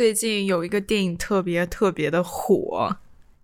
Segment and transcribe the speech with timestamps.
[0.00, 2.88] 最近有一个电影特别特别的火，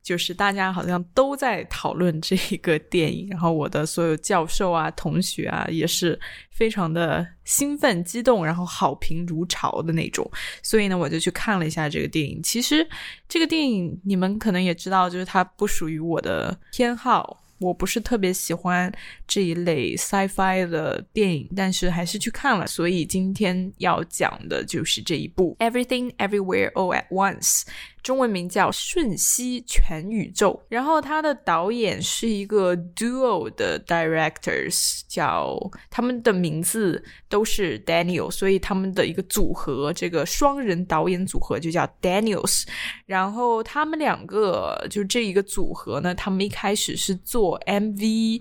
[0.02, 6.18] 就是大家好像都在讨论这一个电影，然后我的所有教授啊、同学啊也是
[6.50, 10.26] 非常的兴奋、激动，然后好评如潮的那种。
[10.62, 12.42] 所以呢，我就去看了一下这个电影。
[12.42, 12.88] 其实
[13.28, 17.42] 这个电影你们可能也知道，就是它不属于我的偏好。
[17.58, 18.92] 我不是特别喜欢
[19.26, 22.66] 这一类 sci-fi 的电影，但是还是去看了。
[22.66, 27.62] 所以今天要讲的就是这一部《Everything Everywhere All at Once》。
[28.06, 35.58] 中文名叫《瞬息全宇宙》，然后他的导演是一个 duo 的 directors，叫
[35.90, 42.62] 他们的名字都是 Daniel，所以他们的一个组合，这个双人导演组合就叫 Daniels。
[43.06, 48.40] 然后他们两个就这一个组合呢，他们一开始是做 MV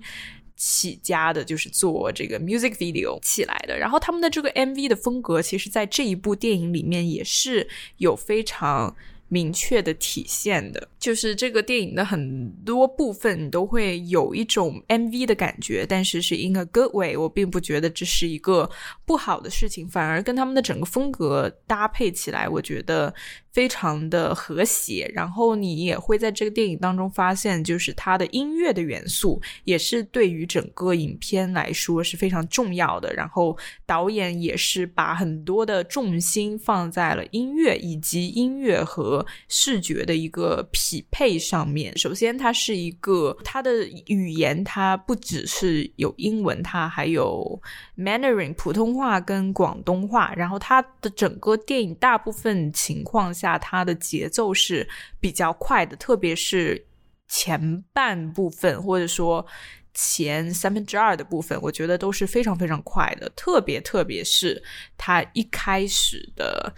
[0.56, 3.76] 起家的，就是做这个 music video 起来的。
[3.76, 8.96] 然后他们的这个 MV 的风格，其实在这一部电影里面也是有非常。
[9.28, 17.18] 明确的体现的，就是这个电影的很多部分都会有一种 MV 的感觉，但是是 in a good way。
[17.18, 18.70] 我并不觉得这是一个
[19.06, 23.14] 不好的事情，反而跟他们的整个风格搭配起来，我觉得。
[23.56, 33.14] 非常的和谐，然后你也会在这个电影当中发现，就是它的音乐的元素也是对于整个影片来说是非常重要的。
[33.14, 41.98] 然后导演也是把很多的重心放在了音乐以及音乐和视觉的一个匹配上面。
[41.98, 47.62] 首先，它是一个它的语言，它不只是有英文，它还有
[47.98, 50.34] Mandarin 普通话跟广东话。
[50.36, 53.45] 然后它的整个电影大部分情况下。
[53.46, 54.88] 下它的节奏是
[55.20, 56.86] 比较快的，特别是
[57.28, 59.46] 前半部分或者说
[59.94, 63.30] 前三分之二的部分，我觉得都是非常非常快的。
[63.36, 64.62] 特别特别是
[64.98, 66.74] 它一开始的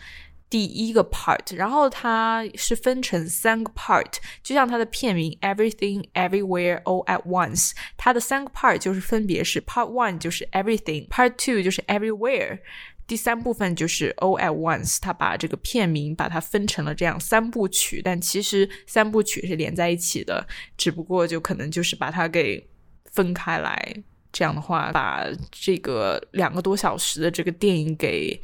[0.49, 11.81] 第一个 part，然后它是分成三个 part，就像它的片名《Everything Everywhere All at Once》，它的三个 part 就是分别是 Part One 就是 Everything，Part Two 就是
[11.83, 12.59] Everywhere。
[13.07, 20.45] 第三部分就是 All at Once，他把这个片名把它分成了这样三部曲，但其实三部曲是连在一起的，
[20.77, 22.67] 只不过就可能就是把它给
[23.05, 24.03] 分开来，
[24.33, 28.39] 这样的话把这个两个多小时的这个电影给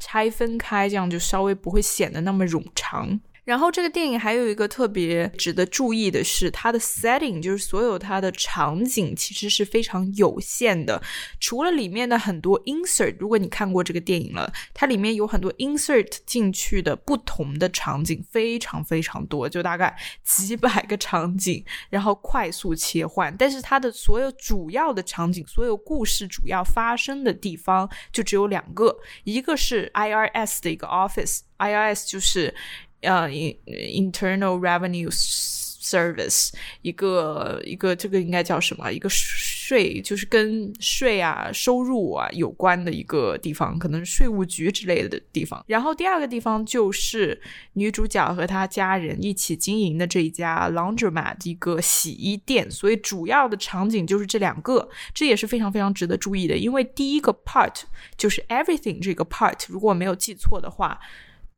[0.00, 3.20] 拆分开，这样就稍微不会显得那么冗长。
[3.48, 11.02] 然后这个电影还有一个特别值得注意的是，它的 setting 就是所有它的场景其实是非常有限的。
[11.40, 23.34] 除了里面的很多 insert，如果你看过这个电影了，它里面有很多 insert 进去的不同的场景，非常非常多，就大概几百个场景，然后快速切换。
[23.38, 28.94] 但是它的所有主要的场景，所有故事主要发生的地方就只有两个，
[29.24, 32.54] 一个是 IRS 的一个 office，IRS 就是。
[33.00, 36.50] 呃，internal revenue service
[36.82, 38.90] 一个一个这个应该叫什么？
[38.92, 45.64] 一个税就是跟税啊、收入啊有关的一个地方，可能税务局之类的地方。
[45.66, 47.40] 然后第二个地方就是
[47.74, 52.70] 女主角和她家人一起经营的这一家 laundromat 一个洗衣店。
[52.70, 56.54] 所以主要的场景就是这两个，这也是非常非常值得注意的。
[56.54, 57.82] 因为第一个 part
[58.18, 61.00] 就是 everything 这个 part，如果没有记错的话。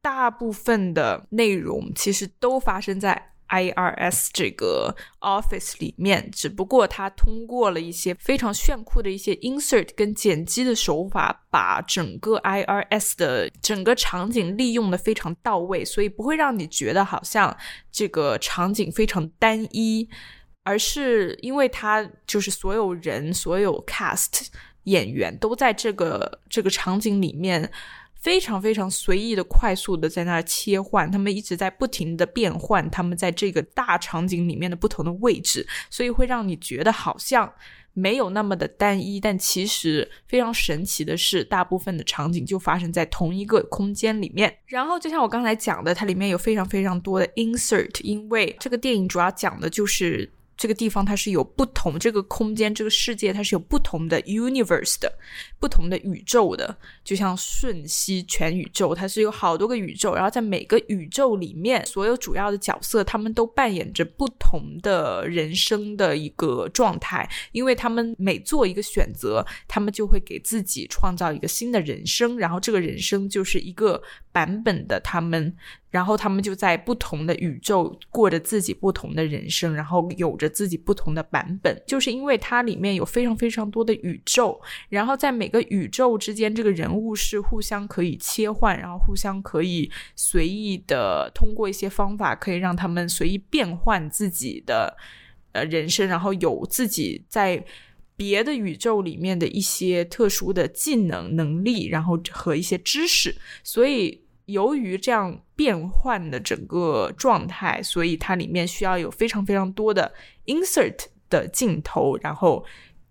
[0.02, 17.56] 大部分的内容其实都发生在 IRS 这个 office 里面，只不过它通过了一些非常炫酷的一些 insert 跟剪辑的手法，把整个 IRS 的整个场景利用的非常到位，所以不会让你觉得好像
[17.90, 20.08] 这个场景非常单一，
[20.62, 24.46] 而是因为它就是所有人、所有 cast
[24.84, 27.68] 演员都在这个这个场景里面。
[28.20, 37.50] 非常非常随意的、快速的在那儿切换，他们一直在不停的变换，他们在这个大场景里面的不同的位置，所以会让你觉得好像
[37.94, 39.18] 没有那么的单一。
[39.18, 44.58] 但其实非常神奇的是，大部分的场景就发生在同一个空间里面。
[44.66, 50.30] 然后就像我刚才讲的，它里面有非常非常多的 insert，因为这个电影主要讲的就是。
[50.60, 55.10] 这个地方它是有不同，这个空间这个世界它是有不同的 universe 的，
[55.58, 75.56] 不同的宇宙的，就像瞬息全宇宙，它是有好多个宇宙，然后在每个宇宙里面，所有主要的角色他们都扮演着不同的人生的一个状态，因为他们每做一个选择，他们就会给自己创造一个新的人生，然后这个人生就是一个版本的他们
[75.90, 81.82] 然后他们就在不同的宇宙过着自己不同的人生，然后有着自己不同的版本。
[81.86, 94.96] 就是因为它里面有非常非常多的宇宙，然后在每个宇宙之间，这个人物是互相可以切换，然后互相可以随意的通过一些方法，可以让他们随意变换自己的
[95.52, 97.64] 呃人生，然后有自己在
[98.16, 103.34] 别的宇宙里面的一些特殊的技能能力，然后和一些知识，
[103.64, 104.22] 所以。
[104.50, 110.12] 由于这样变换的整个状态，所以它里面需要有非常非常多的
[110.46, 110.96] insert
[111.28, 112.64] 的镜头，然后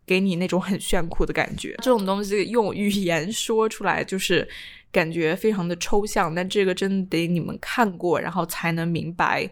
[0.06, 1.76] 给你那种很炫酷的感觉。
[1.84, 4.48] 这种东西用语言说出来就是
[4.92, 9.50] 感觉非常的抽象，但这个真的得你们看过，然后才能明白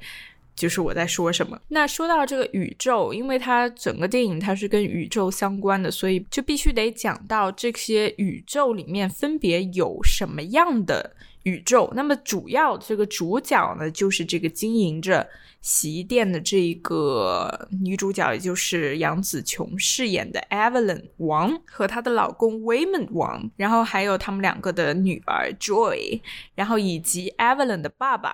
[0.55, 1.61] 就是我在说什么。
[1.67, 11.15] 那说到这个宇宙，因为它整个电影它是跟宇宙相关的，所以就必须得讲到这些宇宙里面分别有什么样的。
[11.47, 15.25] 宇宙，那么主要这个主角呢，就是这个经营着
[15.61, 26.19] 洗衣店的这一个女主角，也就是杨紫琼饰演的 Evelyn 王和她的老公 Waymond 王，然后还有他们两个的女儿 Joy，
[26.53, 28.33] 然后以及 Evelyn 的爸爸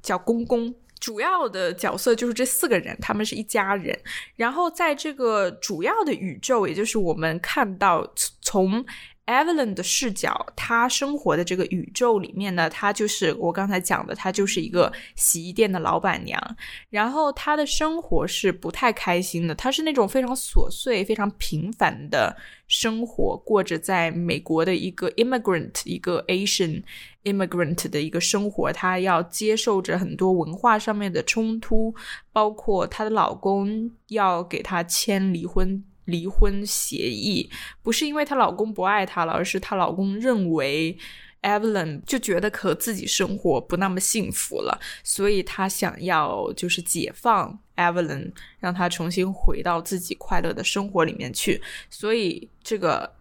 [0.00, 0.74] 叫公公。
[1.00, 3.98] 主要的角色就是这四个人，他们是一家人。
[4.36, 8.10] 然后在这个主要的宇宙，也就是我们看到
[8.40, 8.82] 从。
[9.26, 16.56] Evelyn 的视角，她生活的这个宇宙里面呢，她就是我刚才讲的，她就是一个洗衣店的老板娘。
[16.90, 22.36] 然后她的生活是不太开心的，她是那种非常琐碎、非常平凡的
[22.66, 26.82] 生活，过着在美国的一个 immigrant、一个 Asian
[27.24, 28.70] immigrant 的一个生活。
[28.72, 31.94] 她要接受着很多文化上面的冲突，
[32.30, 35.82] 包括她的老公要给她签离婚。
[36.04, 37.50] 离婚协议
[37.82, 40.96] 不是因为她老公不爱她了，而是她老公认为
[41.42, 51.62] Evelyn 就觉得和自己生活不那么幸福了，所以她想要就是解放 Evelyn，让她重新回到自己快乐的生活里面去。
[51.90, 53.12] 所以这个。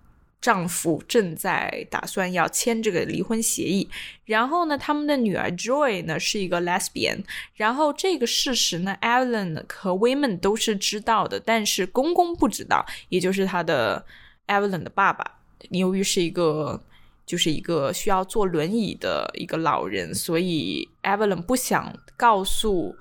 [0.44, 3.88] 丈夫正在打算要签这个离婚协议，
[4.26, 7.24] 然后呢，他们的女儿 Joy 呢是一个 lesbian，
[7.56, 14.06] 然后这个事实呢，Alan 和 Women 都是知道的，但是公公不知道，也就是他的
[14.48, 16.84] Alan 的爸爸，由于是一个
[17.26, 22.94] 就是一个需要坐轮椅的一个老人，所以 Alan 不想告诉。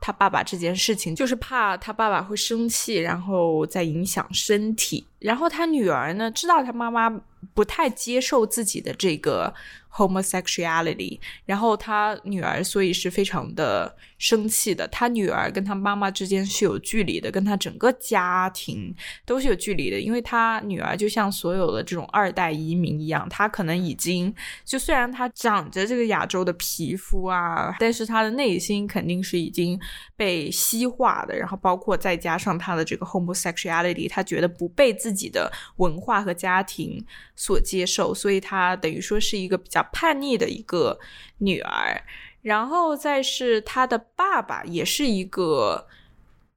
[0.00, 5.04] 他爸爸这件事情，就是怕他爸爸会生气，然后再影响身体。
[5.18, 7.08] 然后他女儿呢，知道他妈妈
[7.54, 9.54] 不太接受自己的这个。
[9.90, 14.86] homosexuality，然后他女儿所以是非常的生气的。
[14.88, 18.94] 他女儿跟他妈妈之间是有距离的，跟他整个家庭
[19.24, 19.98] 都是有距离的。
[19.98, 24.32] 因为他女儿就像所有的这种二代移民一样，他可能已经
[24.62, 29.80] 就虽然他长着这个亚洲的皮肤啊，但是他的内心肯定是已经
[30.16, 31.36] 被西化的。
[31.36, 37.02] 然后包括再加上他的这个 homosexuality，他觉得不被自自己的文化和家庭
[37.34, 39.82] 所接受，所以她等于说是一个比较。
[39.90, 40.98] 叛逆的一个
[41.38, 42.02] 女儿，
[42.42, 45.88] 然后再是她的爸爸，也是一个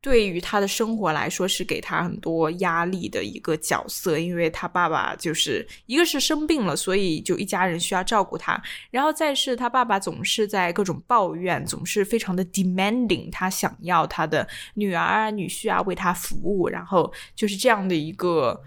[0.01, 18.59] 对于他的生活来说是给他很多压力的一个角色，因为他爸爸就是一个是生病了，所以就一家人需要照顾他，然后再是他爸爸总是在各种抱怨，总是非常的 demanding，他想要他的女儿啊、女婿啊为他服务，然后就是这样的一个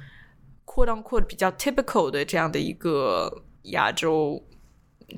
[0.64, 3.42] quote unquote 比较 typical 的这样的一个。
[3.68, 4.44] 亚洲、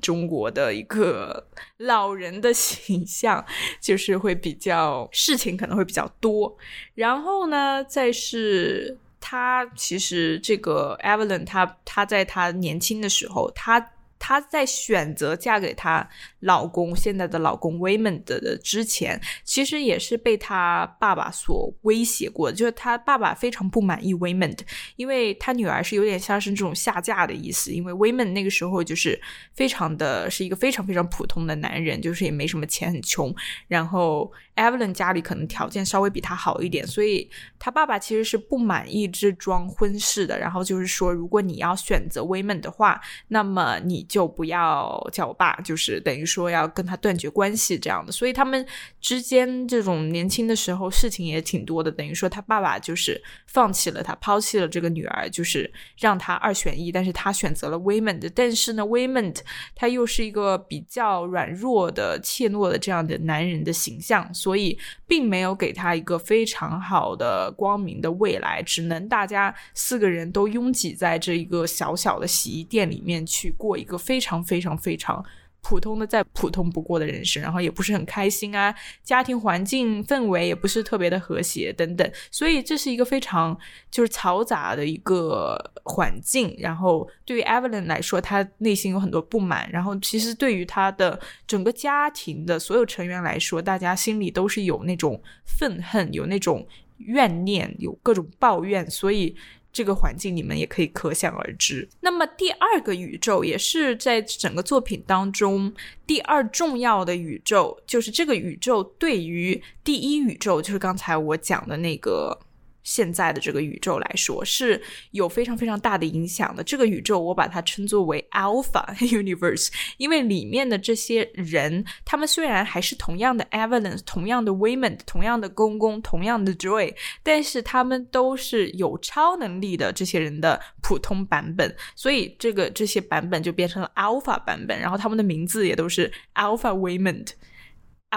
[0.00, 1.46] 中国的一个
[1.78, 3.44] 老人的形象，
[3.80, 6.56] 就是会比较事情可能会比较多。
[6.94, 13.92] 然后呢，再是他其实这个 Evelyn，他他在他年轻的时候，他。
[14.26, 16.04] 她在选择嫁给她
[16.40, 22.56] 老公现在的老公 Waymond 的之前，其实也是被她爸爸所威胁过的。
[22.56, 24.58] 就是她爸爸非常不满意 Waymond，
[24.96, 27.70] 因为他女儿是有点像是这种下嫁的意思。
[27.70, 29.20] 因为 Waymond 那个时候就是
[29.52, 33.32] 非常的是一个非常非常普通的男人，就是也没什么钱，很穷。
[33.68, 37.30] 然后 Evelyn 家里可能条件稍微比他好一点，所以
[37.60, 40.36] 他爸爸其实是不满意这桩婚事的。
[40.36, 44.04] 然后就是说，如果你要选择 Waymond 的话，那么你。
[44.15, 48.10] 就就不要叫我爸，就是等于说要跟他断绝关系这样的。
[48.10, 48.66] 所以他们
[48.98, 51.92] 之间这种年轻的时候事情也挺多的。
[51.92, 56.90] 等于说他爸爸就是放弃了他，抛弃了这个女儿，就是让他二选一。
[56.90, 59.36] 但是他选择了 Waymond，但是呢，Waymond
[59.74, 68.62] 他又是一个比较软弱的、怯懦的这样的男人的形象，所以并没有给他一个非常好的光明的未来。
[68.62, 73.95] 只能大家四个人都拥挤在这一个小小的洗衣店里面去过一个。
[73.96, 75.24] 非常非常非常
[75.62, 78.72] 普通的再普通不过的人生，然后也不是很开心啊，
[79.02, 83.58] 家庭环境氛围也不是特别的和谐等等，所以这是一个非常
[83.90, 86.54] 就是嘈杂的一个环境。
[86.60, 96.64] 然后对于 Evelyn 来说，他内心有很多不满，然后其实对于他的整个家庭的所有成员来说，大家心里都是有那种愤恨，有那种
[96.98, 99.34] 怨念，有各种抱怨，所以。
[99.76, 101.86] 这个环境你们也可以可想而知。
[102.00, 105.70] 那么第二个宇宙也是在整个作品当中
[106.06, 112.38] 第二重要的宇宙，就是这个宇宙对于第一宇宙，就是刚才我讲的那个。
[112.86, 116.62] 现在的这个宇宙来说是有非常非常大的影响的。
[116.62, 137.26] 这个宇宙我把它称作为 Alpha Universe，因为里面的这些人，他们虽然还是同样的 Evelyn，同样的 Women，同样的公公，同样的 Joy，但是他们都是有超能力的这些人的普通版本，所以这个这些版本就变成了 Alpha 版本，然后他们的名字也都是 Alpha Women。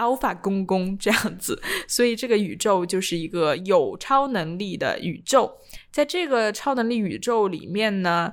[0.00, 5.58] Alpha 公公这样子， 所以这个宇宙就是一个有超能力的宇宙。
[5.92, 8.32] 在这个超能力宇宙里面呢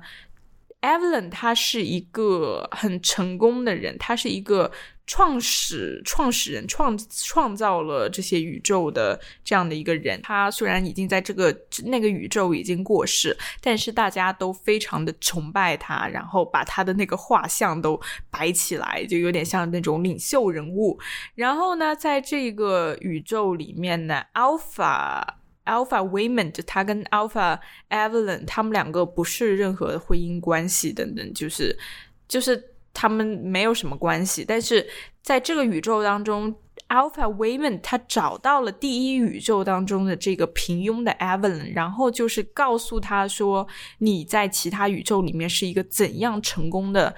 [0.81, 4.71] ，Evelyn 他是一个很成功的人，他是一个。
[5.07, 17.97] 创始创始人创创造了这些宇宙的这样的一个人，他虽然已经在这个那个宇宙已经过世，但是大家都非常的崇拜他，然后把他的那个画像都
[18.29, 20.99] 摆起来，就有点像那种领袖人物。
[21.35, 25.25] 然后呢，在这个宇宙里面呢，Alpha
[25.63, 27.57] Alpha Women，他跟 Alpha
[27.89, 31.79] Evelyn，他们两个不是任何婚姻关系等等，就是
[32.27, 32.73] 就是。
[32.99, 34.83] 他们没有什么关系，但是
[35.21, 36.51] 在这个宇宙当中
[36.89, 43.67] ，Alpha Women 他找到了第一宇宙当中的这个平庸的 Evelyn，然后就是告诉他说，
[43.99, 47.15] 你在其他宇宙里面是一个怎样成功的、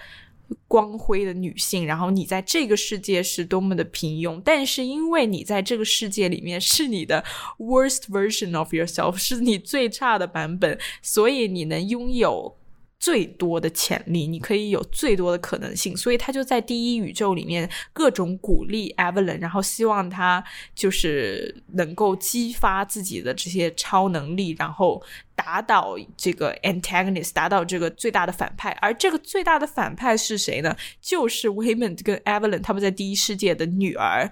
[0.68, 7.24] 光辉的女性，然后你在这个世界是多么的平庸，但是因为你在这个世界里面是你的
[7.58, 12.58] worst version of yourself，是你最差的版本，所以你能拥有。
[13.00, 20.44] 最多的潜力，你可以有最多的可能性，所以他就在第一宇宙里面各种鼓励 Evelyn，然后希望他
[20.76, 25.02] 就是能够激发自己的这些超能力，然后
[25.34, 28.72] 打倒这个 antagonist，打倒这个最大的反派。
[28.82, 30.76] 而这个最大的反派是谁呢？
[31.00, 34.30] 就是 Women 跟 Evelyn 他们在第一世界的女儿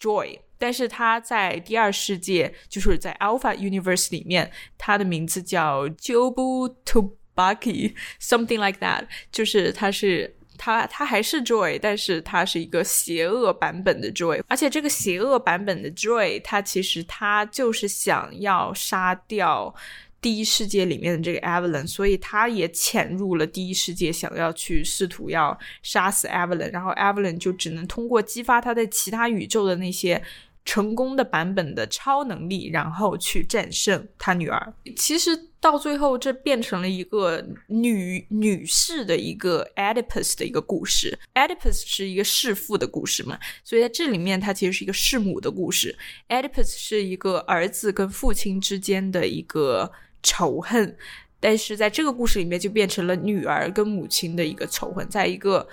[0.00, 7.18] Joy，但是他在第二世界，就是在 Alpha Universe 里面，他的名字叫 Jobu To。
[7.36, 19.74] Bucky something like that，就是他是他他还是 Joy，但是他是一个邪恶版本的 Joy，而且这个邪恶版本的 Joy，他其实他就是想要杀掉
[20.20, 30.20] 第一世界里面的这个 Evelyn，所以他也潜入了第一世界，想要去试图要杀死 Evelyn，然后 Evelyn 就只能通过激发他在其他宇宙的那些。
[30.66, 34.74] 成功的版本的超能力，然后去战胜他女儿。
[34.96, 35.30] 其实
[35.60, 41.16] 到最后，这变成了一个女女士的一个 Oedipus 的一个故事。
[41.34, 45.96] Oedipus 是一个弑父的故事嘛，所以在这里面，它其实是一个弑母的故事。
[46.28, 49.92] Oedipus 是一个儿子跟父亲之间的一个
[50.22, 50.96] 仇恨，
[51.38, 55.66] 但是在这个故事里面，就变成了女儿跟母亲的一个仇恨，在一个。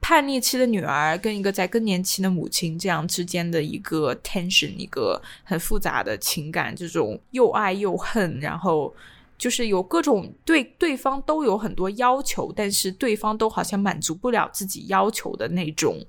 [0.00, 8.94] 叛逆期的女儿跟一个在更年期的母亲这样之间的一个 tension，一个很复杂的情感，这种又爱又恨，然后
[9.38, 16.04] 就是有各种对对方都有很多要求，但是对方都好像满足不了自己要求的那种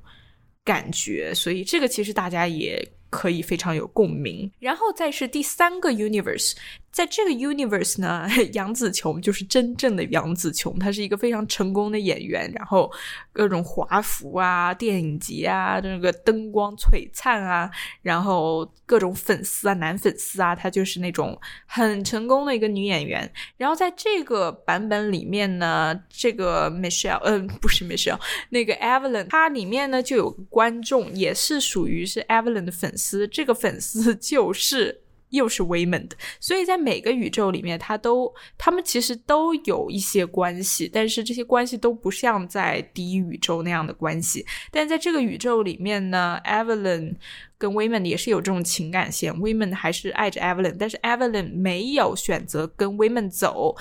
[0.63, 4.51] 感觉，所以这个其实大家也可以非常有共鸣。
[4.59, 6.53] 然后再是第三个 universe。
[6.91, 12.91] 在这个 universe 呢，杨紫琼就是真正的杨紫琼，她是一个非常成功的演员，然后
[13.31, 17.71] 各种华服啊、电影节啊、这个灯光璀璨啊，
[18.01, 23.31] 然后各种粉丝啊、男粉丝啊，她就是那种很成功的一个女演员。
[23.55, 28.19] 然后在这个版本里面呢，这个 Michelle，嗯，不是 Michelle，
[28.49, 35.00] 那个 Evelyn，它里面呢就有观众，也是属于是 Evelyn 的粉丝，这个粉丝就是。
[35.31, 44.45] 又是 Women 的，所以在每个宇宙里面，他都他们其实都有一些关系，但是这些关系都不像在第一宇宙那样的关系。
[44.71, 47.15] 但在这个宇宙里面呢，Evelyn
[47.57, 53.75] 跟 Women 也是有这种情感线，Women 还是爱着 Evelyn，但是 Evelyn 没有选择跟 Women 走。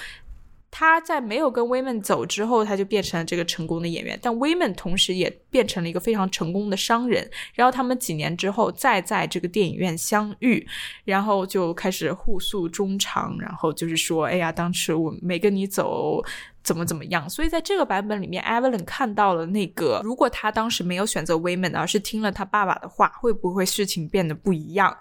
[0.73, 4.19] 他在没有跟 Women 走之后，他就变成了这个成功的演员。
[4.23, 7.29] 但 Women 同时也变成了一个非常成功的商人。
[7.55, 10.65] 然后他们几年之后再在这个电影院相遇，
[11.05, 13.37] 然后就开始互诉衷肠。
[13.41, 16.23] 然后就是说，哎呀，当时我没跟你走，
[16.63, 17.29] 怎么怎么样。
[17.29, 24.97] 所以在这个版本里面，Evelyn 看到了那个，如果他当时没有选择 w a m a n 而是听了他爸爸的话，会不会事情变得不一样？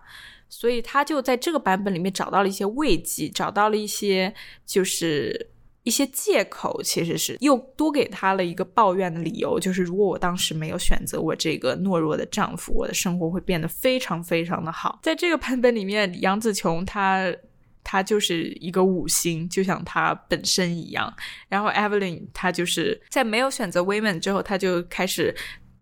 [0.52, 4.34] 所以他就在这个版本里面找到了一些慰藉，找到了一些
[4.66, 5.48] 就是
[5.84, 15.00] 一些借口，其实是又多给他了一个抱怨的理由，就是如果我当时没有选择我这个懦弱的丈夫，我的生活会变得非常非常的好。
[15.02, 17.34] 在这个版本里面，杨紫琼她。
[17.82, 21.12] 她就是一个五星，就像她本身一样。
[21.48, 25.34] 然后 Evelyn 她就是在没有选择 Women 之后，她就开始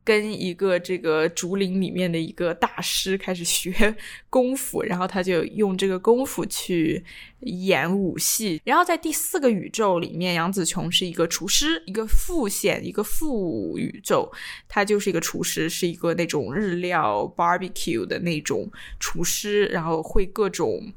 [0.08, 3.94] 跟一个这个竹林里面的一个大师开始学
[4.32, 7.04] 功夫，然后他就用这个功夫去
[7.42, 8.62] 演武戏。
[8.64, 14.32] 然后在第四个宇宙里面，杨紫琼是一个厨师，一个副线，一个副宇宙，
[14.70, 20.94] 他就是一个厨师，是一个那种日料 barbecue 的那种厨师，然后会各种。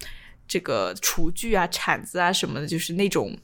[0.52, 3.38] 这个厨具啊、铲子啊什么的，就是那种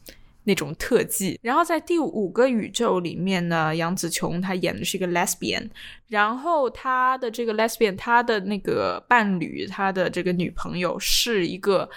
[0.46, 1.38] 那种特技。
[1.42, 5.68] 然后在第五个宇宙里面呢，杨紫琼她演的是一个 lesbian，
[6.08, 11.90] 然后她的这个 lesbian，她的那个伴侣，她的这个女朋友是一个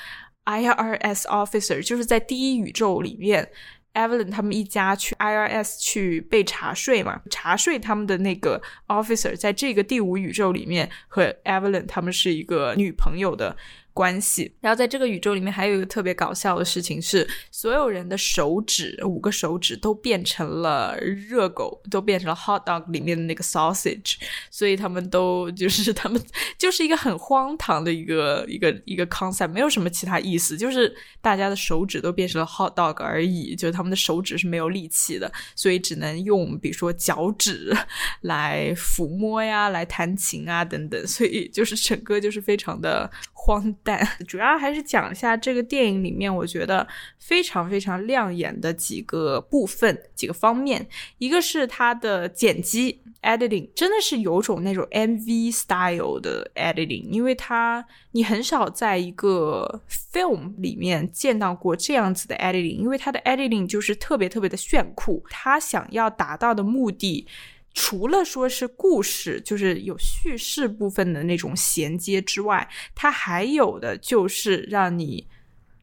[0.45, 3.49] IRS officer，就是在第一宇宙里面
[3.93, 13.55] ，Evelyn 他们一家去 IRS 去被查税嘛，查税他们的那个 officer，在这个第五宇宙里面和 Evelyn 他们是一个女朋友的。
[13.99, 24.15] 关系，然后在这个宇宙里面还有一个特别搞笑的事情是，所有人的手指五个手指都变成了热狗，都变成了 hot dog 里面的那个 sausage，
[24.49, 26.21] 所以他们都就是 他们
[26.57, 37.75] 就是一个很荒唐的一个一个一个 concept，没有什么其他意思，就是大家的手指都变成了 hot dog 而已，就是他们的手指是没有力气的，所以只能用比如说脚趾
[38.23, 43.11] 来抚摸呀，来弹琴啊等等，所以就是整个就是非常的
[43.49, 44.07] 荒诞。
[44.27, 46.87] 主要还是讲一下这个电影里面，我觉得
[47.17, 50.87] 非常非常亮眼的几个部分、几个方面。
[51.17, 67.25] 一个是它的剪辑 （editing），真的是有种那种 MV style 的 editing，因为它你很少在一个 film 里面见到过这样子的 editing，因为它的 editing 就是特别特别的炫酷，它想要达到的目的。
[67.73, 75.27] 除了说是故事，就是有叙事部分的那种衔接之外，它还有的就是让你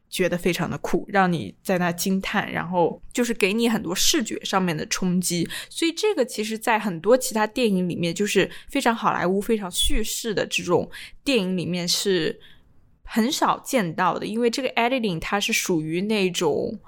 [0.09, 5.47] 觉得非常的酷，让你在那惊叹，然后就是给你很多视觉上面的冲击。
[5.69, 10.89] 所以这个其实，在很多其他电影里面，就是非常好莱坞、非常叙事的这种
[11.23, 12.39] 电影里面是
[13.03, 16.79] 很少见到的，因为这个 editing 它是属于那种。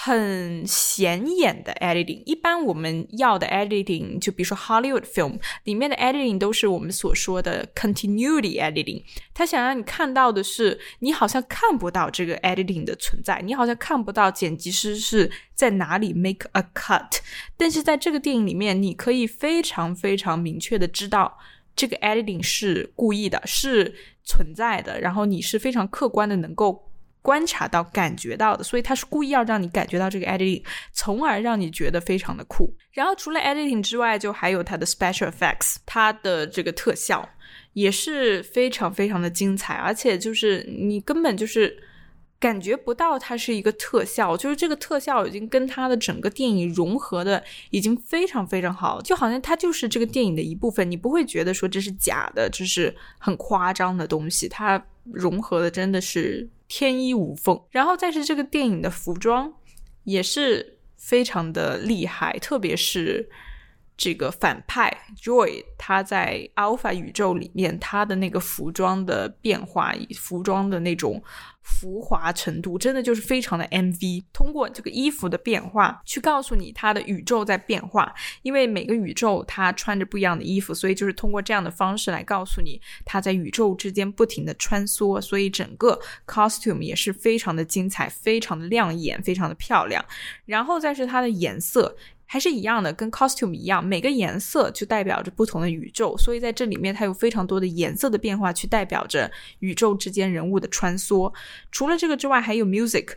[0.00, 9.02] 很显眼的 editing，一般我们要的 editing，就比如说 Hollywood film 里面的 editing 都是我们所说的 continuity editing。
[9.34, 17.18] 他想让你看到的是，你好像看不到这个 editing 的存在，你好像看不到剪辑师是在哪里 make a cut。
[17.56, 21.36] 但是在这个电影里面，你可以非常非常明确的知道
[21.74, 26.87] 这个 editing 是故意的，是存在的，然后你是非常客观的能够。
[27.22, 32.74] 观察到、感觉到的，所以他是故意要让你感觉到这个 editing，从而让你觉得非常的酷。
[32.92, 37.28] 然后除了 editing 之外，就还有它的 special effects，它的这个特效
[37.74, 41.76] 也是非常非常的精彩，而且就是你根本就是
[42.40, 56.48] 感觉不到它是一个特效，就是这个特效已经跟它的整个电影融合的已经非常非常好，就好像它就是这个电影的一部分，你不会觉得说这是假的，这是很夸张的东西，它融合的真的是。
[56.70, 59.50] 天衣无缝，然后再是这个电影的服装
[60.04, 63.26] 也是非常的厉害，特别是
[63.98, 71.22] 这个反派 Joy，他在 Alpha 宇宙里面他的那个服装的变化，服装的那种。
[71.70, 90.02] 浮华程度真的就是非常的 MV，通过这个衣服的变化去告诉你它的宇宙在变化，因为每个宇宙它穿着不一样的衣服，所以就是通过这样的方式来告诉你它在宇宙之间不停的穿梭，所以整个 costume 也是非常的精彩，非常的亮眼，非常的漂亮，
[90.46, 91.94] 然后再是它的颜色。
[92.30, 101.32] 还是一样的，跟 costume 一样，每个颜色就代表着不同的宇宙，所以在这里面它有非常多的颜色的变化，去代表着宇宙之间人物的穿梭。
[101.72, 103.14] 除了这个之外，还有 music。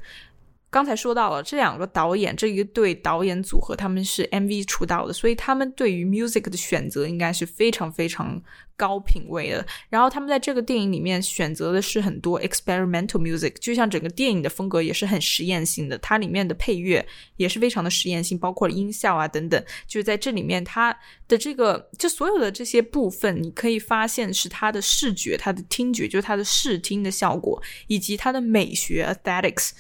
[0.72, 8.42] 刚才说到了这两个导演，这一对导演组合他们是 MV 出道的，所以他们对于 music 的选择应该是非常非常
[8.78, 9.68] 高品位的。
[9.90, 17.06] 然后他们在这个电影里面选择的是很多 experimental music，就像整个电影的风格也是很实验性的，它里面的配乐
[17.36, 19.62] 也是非常的实验性，包括音效啊等等。
[19.86, 29.72] 就是在这里面，它的这个就所有的这些部分，你可以发现是它的视觉、它的听觉，就是它的视听的效果，以及它的美学 aesthetics。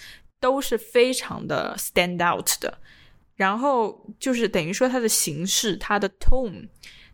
[0.41, 2.79] 都是非常的 stand out 的。
[3.35, 6.67] 然后就是等于说它的形式、它的 tone、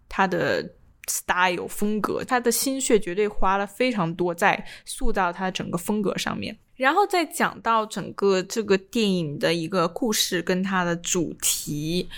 [0.10, 0.74] 它的
[1.08, 6.58] style 风格，他的心血绝对花了非常多在塑造他整个风格上面。
[6.76, 12.10] 然后再讲到整个这个电影的一个故事跟它的主题。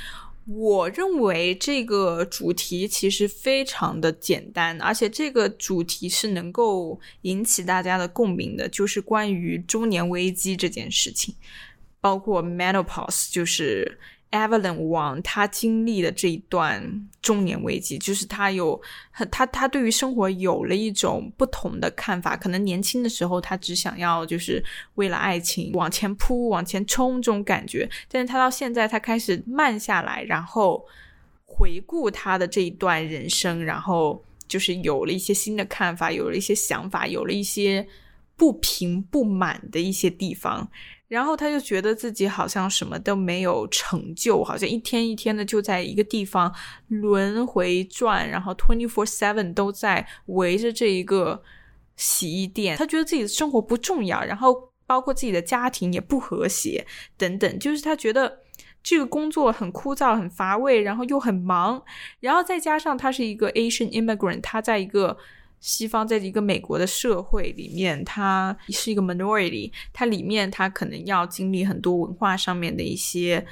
[0.51, 11.35] 我认为这个主题其实非常的简单，而且这个主题是能够引起大家的共鸣的，就是关于中年危机这件事情，
[12.01, 13.99] 包括 menopause，就是。
[14.31, 18.79] Evelyn 王他经历的这一段中年危机，就是他有
[19.31, 22.37] 他他对于生活有了一种不同的看法。
[22.37, 24.63] 可能年轻的时候他只想要就是
[24.95, 30.85] 为了爱情往前扑、往前冲这种感觉，但是他到现在他开始慢下来，然后
[31.45, 37.87] 回顾他的这一段人生，然后就是有了一些新的看法，有了一些想法，有了一些
[38.35, 40.69] 不平不满的一些地方。
[41.09, 46.53] 然后他就觉得自己好像什么都没有成就，好像一天一天的就在一个地方
[46.87, 51.41] 轮回转，然后 twenty four seven 都在围着这一个
[51.95, 52.77] 洗衣店。
[52.77, 56.85] 他觉得自己的生活不重要，然后包括自己的家庭也不和谐
[57.17, 58.41] 等等，就是他觉得
[58.83, 61.83] 这个工作很枯燥、很乏味，然后又很忙，
[62.19, 65.17] 然后再加上他是一个 Asian immigrant，他在一个。
[65.59, 73.45] 西方在一个美国的社会里面，它是一个 minority，它里面它可能要经历很多文化上面的一些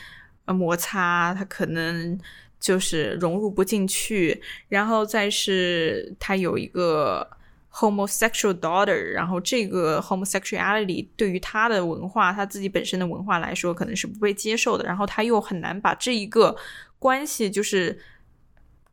[0.46, 2.17] 呃摩擦，它可能
[2.60, 7.30] 就是融入不进去，然后再是他有一个
[7.72, 16.56] homosexual daughter，然后这个 homosexuality 对于他的文化，他自己本身的文化来说，可能是不被接受的，然后他又很难把这一个
[16.98, 18.00] 关系，就是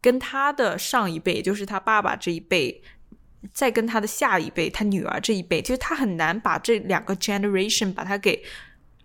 [0.01, 2.83] 跟他的上一辈，就是他爸爸这一辈。
[3.53, 8.43] 再跟他的下一辈，他女儿这一辈，就是他很难把这两个 generation 把它给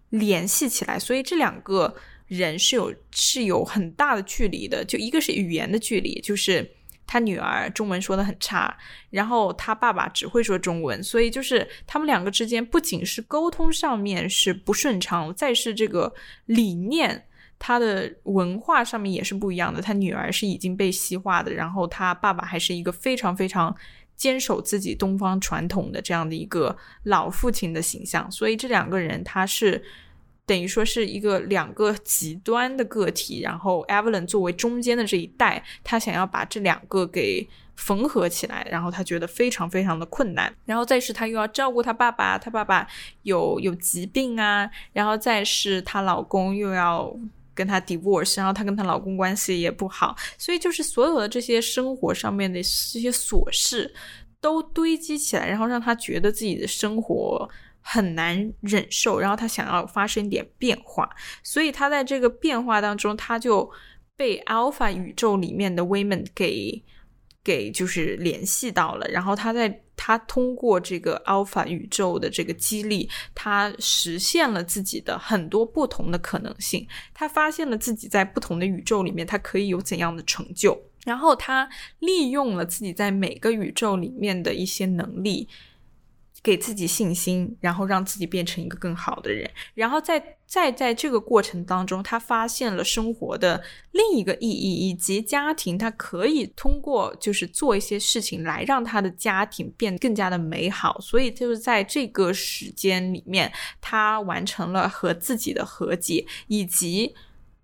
[0.09, 1.93] 联系起来，所以这两个
[2.27, 4.85] 人是有是有很大的距离的。
[4.85, 6.67] 就一个是语言的距离，就是
[7.05, 8.75] 他女儿中文说的很差，
[9.09, 16.13] 然后他爸爸只会说中文，所以就是他们两个之间不仅是沟通上面是不顺畅，再是这个
[16.45, 17.25] 理念，
[17.59, 19.81] 他的文化上面也是不一样的。
[19.81, 23.75] 他女儿是已经被西化的，然后他爸爸还是一个非常非常。
[24.19, 29.81] 坚守自己东方传统的这样的一个老父亲的形象，所以这两个人他是
[30.45, 33.39] 等于说是一个两个极端的个体。
[33.39, 40.53] 然后 Evelyn 作为中间的这一代，他想要把这两个给缝合起来，然后他觉得非常非常的困难。
[40.65, 42.85] 然后再是他又要照顾他爸爸，他爸爸
[43.23, 47.15] 有有疾病啊，然后再是她老公又要。
[47.59, 53.93] 跟她 divorce，然后她跟她老公关系也不好，所以就是所有的这些生活上面的这些琐事
[54.39, 57.49] 都堆积起来，然后让她觉得自己的生活
[57.81, 61.09] 很难忍受，然后她想要发生一点变化，
[61.43, 63.69] 所以她在这个变化当中，她就
[64.15, 66.83] 被 Alpha 宇宙里面的 women 给
[67.43, 69.81] 给就是联系到了，然后她在。
[70.01, 76.87] 他通过这个 Alpha 宇宙的这个激励，他实现了自己的很多不同的可能性。
[77.13, 80.81] 他发现了自己在不同的宇宙里面，他可以有怎样的成就。
[81.03, 81.67] 然后他
[81.99, 85.49] 利用了自己在每个宇宙里面的一些能力。
[86.41, 100.99] 给自己信心，然后让自己变成一个更好的人，然后在在在这个过程当中，他发现了生活的另一个意义，以及家庭，他可以通过就是做一些事情来让他的家庭变更加的美好。
[101.01, 107.13] 所以就是在这个时间里面，他完成了和自己的和解，以及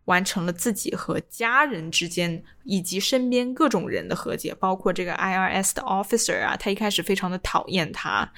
[0.05, 8.31] 完成了自己和家人之间以及身边各种人的和解，包括这个 IRS 的 officer 啊，他一开始非常的讨厌他。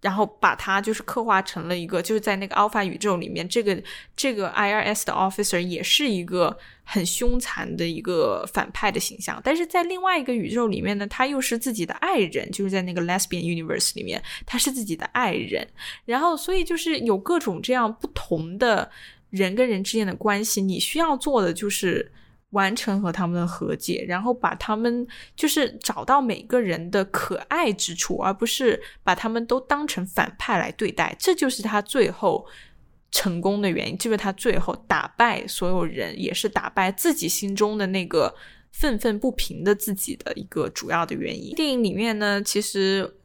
[0.00, 3.82] 然后把他就是刻画成了一个，就是在那个 Alpha 宇宙里面，这个
[4.14, 9.40] 这个 IRS 的 officer 也是一个很凶残的一个反派的形象。
[9.42, 15.66] 但是在另外一个宇宙里面呢，他又是自己的爱人，就是在那个 Lesbian Universe 里面，他是自己的爱人。
[16.04, 18.88] 然后，所以就是有各种这样不同的
[19.30, 22.12] 人跟人之间的关系，你需要做的就是。
[22.52, 31.14] 完成和他们的和解，然后把他们就是找到每个人的可爱之处，而不是把他们都当成反派来对待。
[31.18, 32.46] 这就是他最后
[33.10, 38.34] 成功的原因，就是他最后打败所有人，也是打败自己心中的那个
[38.72, 41.54] 愤愤不平的自己的一个主要的原因。
[41.54, 43.17] 电影里面呢，其实。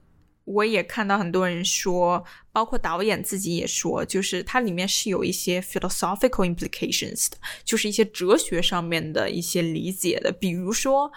[0.46, 10.34] 我也看到很多人说，包括导演自己也说，就是它里面是有一些 philosophical implications 的，就是一些哲学上面的一些理解的。
[10.34, 11.10] 比如说，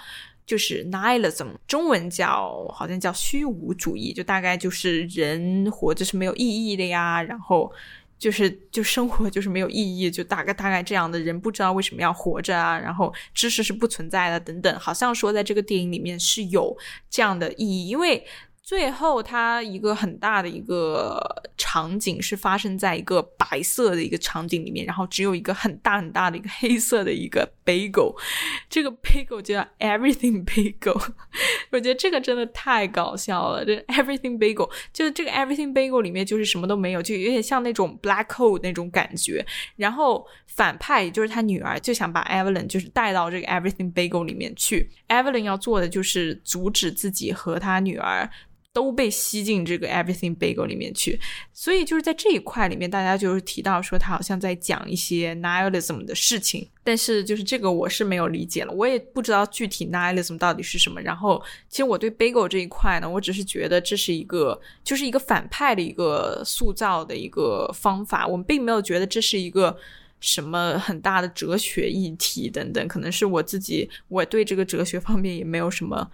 [0.47, 7.73] 就是 nihilism，中文叫好像叫虚无主义，就大概就是人活着是没有意义的呀，然后
[8.17, 16.77] 就是就生活就是没有意义，就大概大概这样的人不知道为什么要活着啊，然后知识是不存在的等等，好像说在这个电影里面是有
[17.11, 18.25] 这样的意义，因为。
[18.67, 21.23] 最后，它一个很大的一个
[21.57, 28.13] 场景是发生在一个白色的一个场景里面，然后只有一个很大很大的一个黑色的一个 bagel，
[28.69, 31.01] 这个 bagel 叫 everything bagel，
[31.71, 33.65] 我觉得这个真的太搞笑了。
[33.65, 39.47] 这 everything bagel 就是这个 everything bagel 里面就是什么都没有，就有点像那种 black hole 那种感觉。
[39.77, 48.29] 然后反派就是他女儿就想把 Evelyn 就是带到这个 everything bagel 里面去，Evelyn 要做的就是阻止自己和他女儿。
[48.77, 51.19] 都被吸进这个 Everything Bagel 里面去，
[51.55, 61.01] 所以就是在这一块里面，大家就是提到说他好像在讲一些 Nihilism 的事情，但是就是这个我是没有理解了，我也不知道具体 Nihilism 到底是什么。
[61.01, 69.75] 然后其实我对 Bagel 这一块呢，我只是觉得这是一个就是一个反派的一个塑造的一个方法，我们并没有觉得这是一个
[70.21, 76.11] 什么很大的哲学议题等等，可能是我自己我对这个哲学方面也没有什么。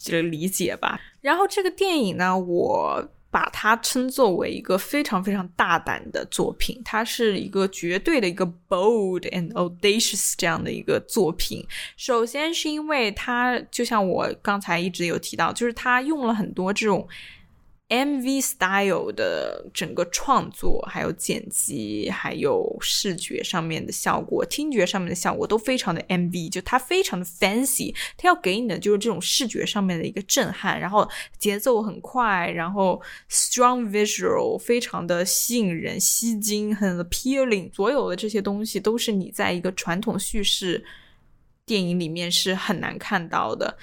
[0.00, 1.00] 这个理解吧。
[1.20, 11.64] 然后这个电影呢，我把它称作为一个非常非常大胆的作品，它是一个绝对的一个 bold and audacious 这样的一个作品。
[11.96, 17.06] 首先是因为它，就像我刚才一直有提到，就是它用了很多这种。
[17.90, 40.84] MV style 的整个创作，还有剪辑，还有视觉上面的效果，听觉上面的效果都非常的 MV，就它非常的 fancy，它要给你的就是这种视觉上面的一个震撼，然后节奏很快，然后 strong visual 非常的吸引人、吸睛、很 appealing，所有的这些东西都是你在一个传统叙事
[41.66, 43.76] 电影里面是很难看到的。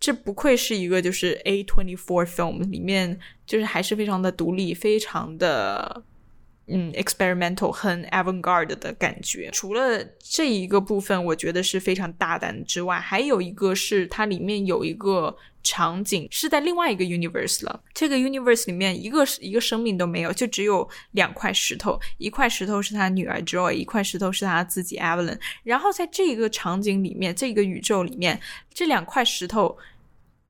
[0.00, 6.02] 这不愧是一个就是 A twenty four film 里面，就是还是非常的独立，非常的
[6.66, 9.50] 嗯 experimental，很 avant garde 的感觉。
[9.52, 17.82] 除了这一个部分，我觉得是非常大胆之外，还有一个是它里面有一个场景是在另外一个 universe 了。
[17.92, 25.38] 这个 universe 里面一个一个生命都没有，就只有两块石头，一块石头是他女儿 Joy，一块石头是他自己 Evelyn。
[25.62, 28.40] 然后在这个场景里面，这个宇宙里面，
[28.72, 29.76] 这两块石头。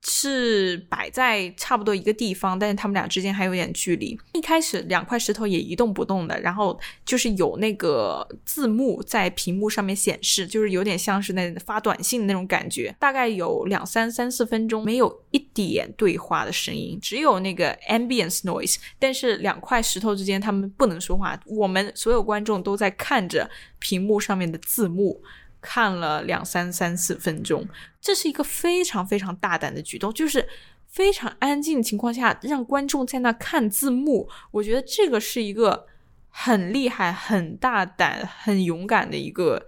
[0.02, 4.18] 是摆在差不多一个地方，但是他们俩之间还有点距离。
[4.32, 12.94] 一开始两块石头也一动不动的，然后就是有那个字幕在屏幕上面显示，就是有点像是那发短信的那种感觉。
[12.98, 18.76] 大概有两三三四分钟，没有一点对话的声音，只有那个 ambience noise。
[18.98, 25.22] 但是两块石头之间他们不能说话，我们所有观众都在看着屏幕上面的字幕。
[25.60, 27.68] 看了两三三四分钟，
[28.00, 30.48] 这是一个非常非常大胆的举动，就是
[30.86, 34.28] 非常安静的情况下让观众在那看字幕。
[34.50, 35.86] 我觉得这个是一个
[36.28, 39.66] 很厉害、很大胆、很勇敢的一个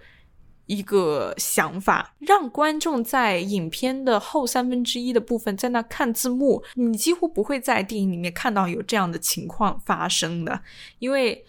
[0.66, 6.64] 一个想法，让观众在影片的后三分之一的部分在那看字幕。
[6.74, 10.62] 你几乎不会在电影里面看到有这样的情况发生的，
[10.98, 11.44] 因为。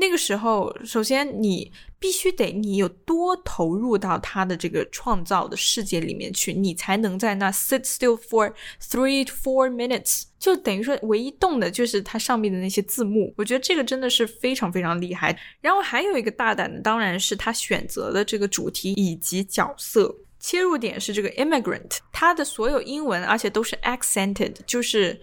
[0.00, 13.34] 那个时候，首先你必须得你有多投入到他的这个创造的世界里面去，你才能在那 sit still for three to four minutes，就等于说唯一动的就是它上面的那些字幕。
[13.36, 15.36] 我觉得这个真的是非常非常厉害。
[15.60, 25.20] 然后还有一个大胆的，当然是他选择的这个主题以及角色切入点是这个 immigrant，他的所有英文而且都是 accented，就是。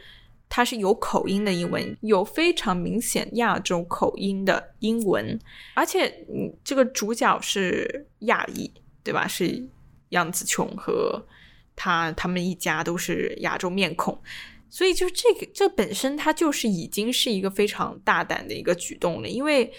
[0.55, 5.37] 它是有口音的英文，有非常明显亚洲口音的英文，
[5.73, 8.71] 而且嗯，这个主角是亚裔，
[9.03, 9.27] 对吧？
[9.27, 9.67] 是
[10.11, 11.21] 杨紫琼和
[11.75, 14.17] 他他们一家都是亚洲面孔，
[14.69, 19.73] 所以就这个这本身它就是已经是一个非常大胆的一个举动了，因为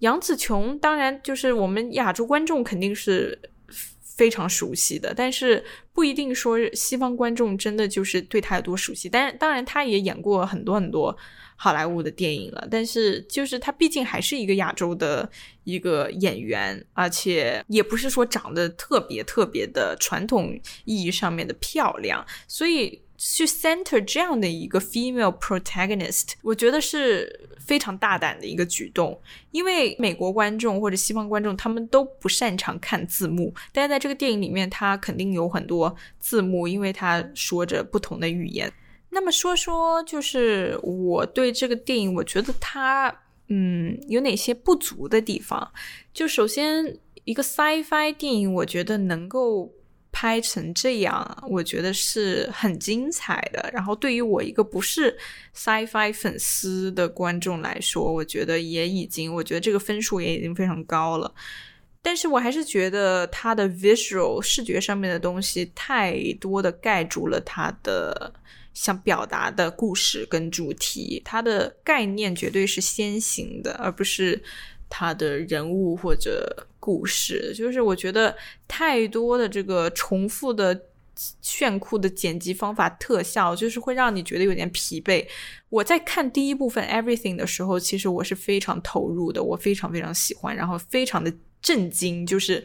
[0.00, 3.40] 杨紫琼当然就是我们亚洲观众肯定是。
[4.16, 9.08] 非常熟悉的，但是不一定说西方观众真的就是对他有多熟悉。
[9.08, 11.16] 但是当然，他也演过很多很多
[11.54, 12.66] 好莱坞的电影了。
[12.70, 15.30] 但是就是他毕竟还是一个亚洲的
[15.64, 23.05] 一个演员，而且也不是说长得特别特别的传统意义上面的漂亮，所以。
[23.18, 29.18] 去 center 这样的一个 female protagonist，我觉得是非常大胆的一个举动，
[29.50, 38.72] 因为美国观众或者西方观众他们都不擅长看字幕，但是在这个电影里面，它肯定有很多字幕，因为他说着不同的语言。
[39.10, 43.14] 那么说说，就是我对这个电影，我觉得它
[43.48, 45.72] 嗯有哪些不足的地方？
[46.12, 49.72] 就首先一个 sci-fi 电影，我觉得能够。
[50.18, 53.68] 拍成这样，我觉得是很精彩的。
[53.70, 55.14] 然后对于我一个不是
[55.54, 61.30] sci-fi 粉丝的观众来说，我觉得也已经，我觉得这个分数也已经非常高了。
[62.00, 68.32] 但是我还是觉得它的 visual 视觉上面的东西太多的盖住了它的
[68.72, 74.42] 想表达的故事跟主题，它的概念绝对是先行的，而不是
[74.88, 77.52] 它的人物或者故事。
[77.54, 78.36] 就是我觉得
[78.68, 80.80] 太多的这个重复的
[81.40, 85.26] 炫酷的剪辑方法、特效，就是会让你觉得有点疲惫。
[85.68, 91.32] 我在看第一部分 Everything 的时候，其实我是非常投入的，我非常非常喜欢，然后非常的。
[91.62, 92.64] 震惊，就是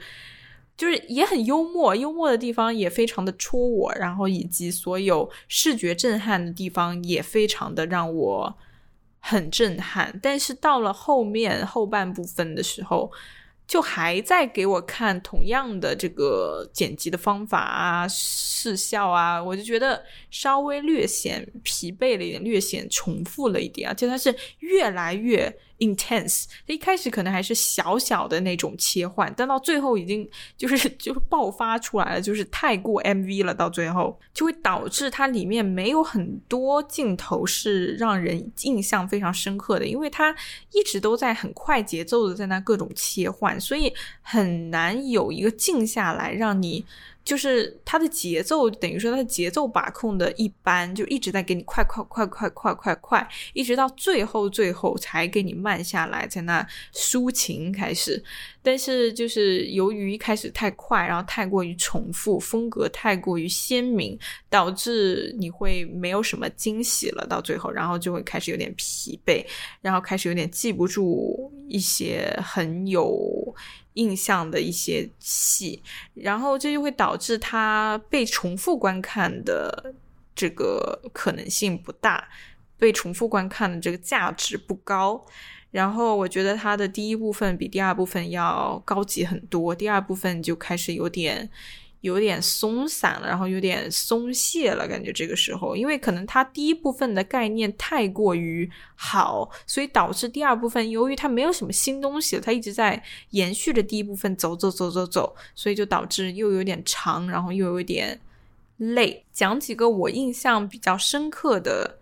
[0.78, 8.56] 就是也很幽默，幽默的地方也非常的戳我，然后以及所有视觉震撼的地方也非常的让我
[9.20, 10.20] 很震撼。
[10.22, 13.12] 但是到了后面后半部分的时候，
[13.72, 25.58] 就还在给我看同样的这个剪辑的方法啊、视效啊，我就觉得稍微略显疲惫了一点，略显重复了一点，而且它是越来越。
[25.82, 40.34] intense，它一开始可能还是小小的那种切换，但到最后已经就是就是爆发出来了，就是太过 MV 了，到最后就会导致它里面没有很多镜头是让人印象非常深刻的，因为它
[40.72, 43.92] 一直都在很快节奏的在那各种切换，所以
[44.22, 46.86] 很难有一个静下来让你。
[47.24, 58.24] 就是它的节奏，等于说它的节奏把控的一般，就一直在给你快快快快快快快，一直到最后最后才给你慢下来，在那抒情开始。
[58.62, 64.18] 但是就是由于一开始太快，然后太过于重复，风格太过于鲜明，
[64.50, 67.26] 导致你会没有什么惊喜了。
[67.28, 69.46] 到最后，然后就会开始有点疲惫，
[69.82, 73.56] 然后开始有点记不住一些很有。
[73.96, 79.94] 印象的一些戏，然后这就会导致它被重复观看的
[80.34, 82.26] 这个可能性不大，
[82.78, 85.22] 被重复观看的这个价值不高。
[85.72, 91.50] 然后我觉得它的第一部分比第二部分要高级很多，第二部分就开始有点。
[92.02, 108.20] 有点松散了，然后有点松懈了，感觉这个时候，因为可能它第一部分的概念太过于好，所以导致第二部分由于它没有什么新东西，它一直在延续着第一部分走走走走走，所以就导致又有点长，然后又有点
[108.78, 109.24] 累。
[109.32, 112.00] 讲几个我印象比较深刻的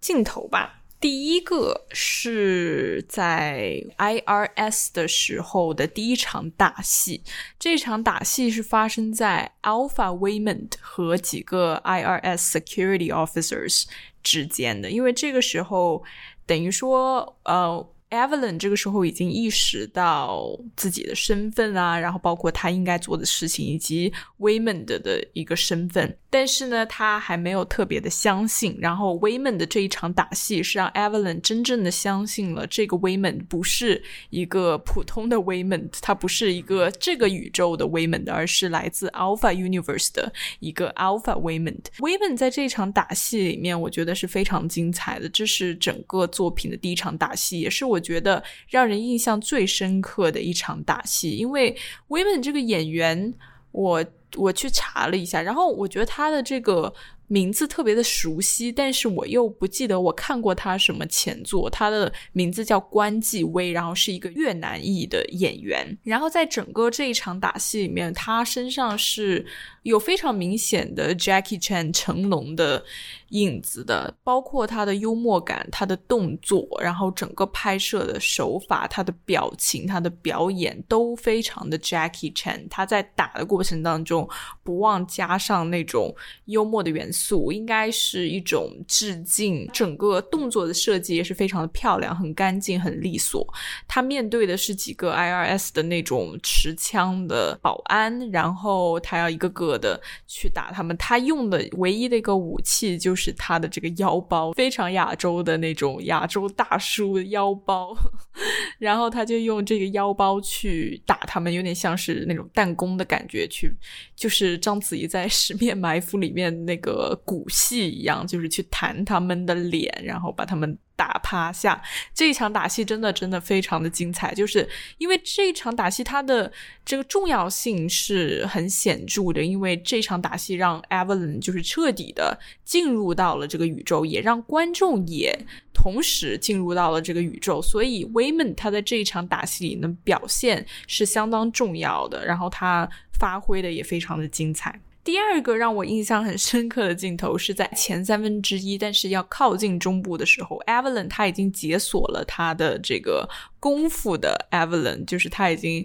[0.00, 0.81] 镜头吧。
[1.02, 7.24] 第一个是在 IRS 的时候的第一场打戏，
[7.58, 13.86] 这场打戏是发生在 Alpha Women 和几个 IRS security officers
[14.22, 16.04] 之间的，因为这个时候
[16.46, 17.91] 等于说，呃。
[18.12, 20.46] Evelyn 这个时候已经意识到
[20.76, 26.14] 自己的身份啊，然后包括他应该做的事情，以及 Waymond 的一个身份。
[26.28, 28.76] 但是呢，他还没有特别的相信。
[28.78, 41.84] 然后 Waymond 的这一场打戏是让 Evelyn 真正的相信了这个 Waymond 不是一个普通的 Waymond，他不是一个这个宇宙的 Waymond，而是来自 Alpha Universe 的一个 Alpha Waymond。
[41.98, 45.26] Waymond 在这场打戏里面，我觉得是非常精彩的。
[45.30, 48.01] 这是整个作品的第一场打戏，也是我。
[48.02, 51.74] 觉得让人印象最深刻的一场打戏，因为
[52.08, 53.32] 威文这个演员，
[53.70, 54.04] 我
[54.36, 56.92] 我去查了一下，然后我觉得他的这个。
[57.32, 61.70] 名字特别的熟悉，但是我又不记得我看过他什么前作。
[61.70, 65.96] 他的名字叫关继威，然后是一个越南裔的演员。
[66.02, 69.46] 然后在整个这一场打戏里面，他身上是
[69.84, 72.84] 有非常明显的 Jackie Chan 成龙的
[73.30, 82.66] 影子的，包括他的幽默感、他的动作，然后整个拍摄的手法、他的表情、他的表演都非常的 Jackie Chan。
[82.68, 84.28] 他在打的过程当中，
[84.62, 86.14] 不忘加上那种
[86.44, 87.21] 幽默的元素。
[87.28, 93.46] 组应该是一种致敬，整个动作的设计也是非常的漂亮，很干净，很利索。
[93.86, 100.96] 他面对的是几个 IRS 的那种持枪的保安，然后他要一个个的去打他们。
[100.96, 107.96] 他用的唯一的一个武器就是他的这个腰包，非常亚洲的那种亚洲大叔腰包。
[108.78, 113.72] 然后他就用这个腰包去打他们，有点像是那种弹弓的感觉，去
[114.16, 117.11] 就是章子怡在《十面埋伏》里面那个。
[117.16, 121.82] 骨戏一样，就是去弹他们的脸，然后把他们打趴下。
[122.14, 126.50] 这一场打戏真的真的非常的精彩，就是因为这一场打戏它的
[126.84, 135.36] 这个重要性是很显著的，因为这场打戏让 Evelyn 就是彻底的进入到了这个宇宙，也让观众也
[135.72, 137.60] 同时进入到了这个宇宙。
[137.62, 142.88] 所以 Wayman 他在这一场打戏里的表现是相当重要的，然后他
[143.18, 144.80] 发挥的也非常的精彩。
[145.04, 153.28] 第二个让我印象很深刻的镜头是在前三分之一，但是要靠近中部的时候，Evelyn 他已经解锁了他的这个
[153.58, 155.84] 功夫的 Evelyn，就是他已经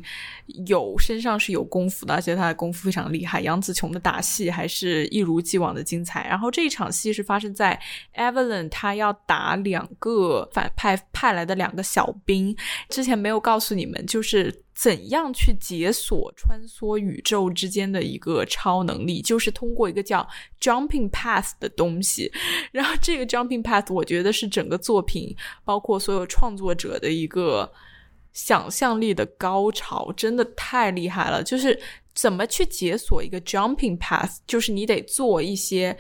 [0.68, 3.42] 有身上是有功夫的，而且他的功夫非常厉害。
[3.42, 6.28] 杨紫琼的打戏还是一如既往的精彩。
[6.28, 7.80] 然后这一场戏是发生在
[8.16, 12.56] Evelyn 他要打两个反派派来的两个小兵，
[12.90, 14.64] 之前没有告诉你们，就是。
[14.80, 19.24] 怎样去解锁穿梭宇宙之间的一个超能力？
[19.24, 20.28] 就是通过一个叫
[20.62, 22.32] Jumping Path 的东西。
[22.72, 27.74] 然后这个 Jumping Path，我觉得是整个作品，包括所有创作者的一个
[28.34, 31.42] 想象力的高潮，真的太厉害了。
[31.42, 31.80] 就是
[32.14, 34.38] 怎么去解锁一个 Jumping Path？
[34.46, 35.98] 就是你得做一些，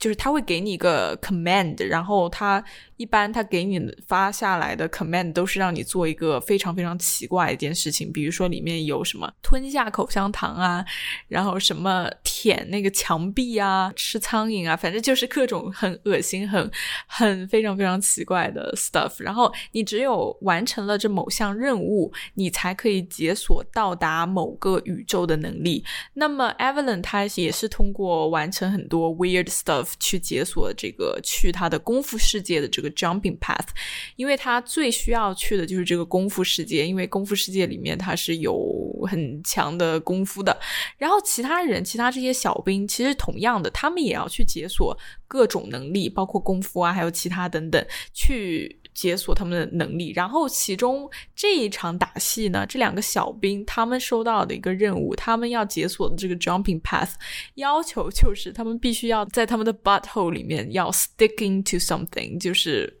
[0.00, 2.64] 就是他会给你一个 command，然后他。
[2.96, 10.84] 一般他给你发下来的 command 都是让你做一个非常非常奇怪的一件事情，比如说里面有什么吞下口香糖啊，
[11.26, 16.70] 然后什么舔那个墙壁啊，吃苍蝇啊，反正就是各种很恶心、很
[17.06, 19.14] 很非常非常奇怪的 stuff。
[19.22, 25.82] 然后你只有完成了这某项任务，你才可以解锁到达某个宇宙的能力。
[26.12, 32.88] 那么 Evelyn 他也是通过完成很多 weird stuff 去解锁这个去他的功夫世界的这个。
[33.00, 33.68] Jumping path，
[34.16, 38.60] 因为他最需要去的就是这个功夫世界，因为功夫世界里面他是有
[39.08, 40.58] 很强的功夫的。
[40.98, 44.94] 然后其他人，其他这些小兵，其实同样的，他们也要去解锁
[45.28, 50.12] 各种能力，包括功夫啊，还有其他等等，去解锁他们的能力。
[50.14, 57.12] 然后其中这一场打戏呢，这两个小兵他们收到的一个任务，他们要解锁的这个 Jumping path，
[57.54, 62.96] 要求就是他们必须要在他们的 butthole 里面要 stick into something，就是。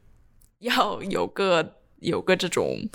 [0.60, 2.86] 要有个有个这种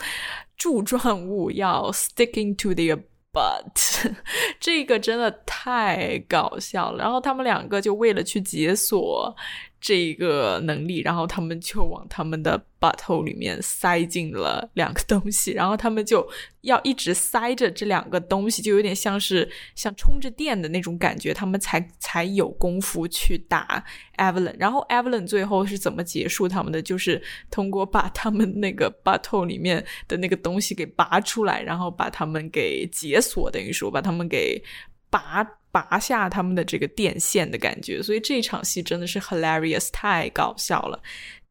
[0.55, 3.01] 柱状物，要 stick into the
[3.33, 4.13] butt，
[4.59, 6.99] 这个真的太搞笑了。
[6.99, 9.35] 然后他们两个就为了去解锁。
[9.79, 16.27] 这个能力，然后他们就往他们的 butthole 里面塞进了两个东西，然后他们就
[16.61, 23.83] 要一直塞着这两个东西，就有点像是像充着电的那种感觉，他们才才有功夫去打
[24.17, 24.55] Evelyn。
[24.57, 26.81] 然后 Evelyn 最后是怎么结束他们的？
[26.81, 27.21] 就是
[27.51, 34.63] 通过把他们那个 butthole 里面的那个东西给拔出来，然后把他们给解锁，等于说把他们给
[35.09, 35.45] 拔。
[35.75, 40.97] 拔下他们的这个电线的感觉，所以这场戏真的是 hilarious，太搞笑了。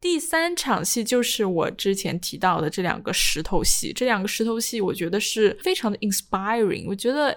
[0.00, 6.86] 第三场戏就是我之前提到的这两个石头戏，这两个石头戏我觉得是非常的 inspiring。
[6.86, 7.36] 我觉得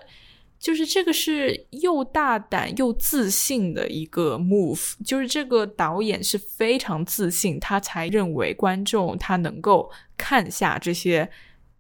[0.58, 11.30] 就是这个是又大胆又自信的一个 move，就是这个导演是非常自信，他才认为观众他能够看下这些。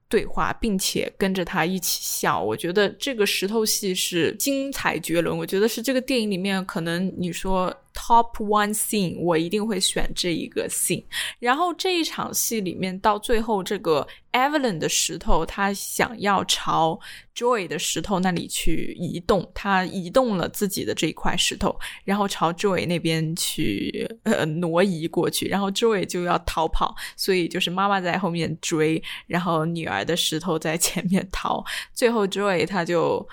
[0.09, 5.37] 对话，并且跟着他一起笑，我觉得这个石头戏是精彩绝伦。
[5.37, 7.75] 我觉得是这个电影里面可能你说。
[7.99, 11.03] Top one scene，我一定会选这一个 scene。
[11.39, 16.99] 然后这一场戏里面，到最后这个 Evelyn 的石头，他想要朝
[17.35, 21.75] Joy 的石头那里去移动，他移动了自己的这一块石头，
[22.05, 33.27] 然后朝 Joy 那边去呃挪移过去，然后 Joy 就要逃跑，所以就是妈妈在后面追，然后女儿的石头在前面逃，最后 Joy 他就。